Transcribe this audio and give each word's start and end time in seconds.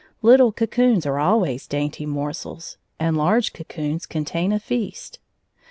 Little 0.23 0.51
cocoons 0.51 1.05
are 1.05 1.19
always 1.19 1.67
dainty 1.67 2.07
morsels, 2.07 2.77
and 2.99 3.15
large 3.15 3.53
cocoons 3.53 4.07
contain 4.07 4.51
a 4.51 4.59
feast. 4.59 5.19